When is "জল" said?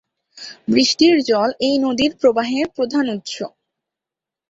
1.29-1.49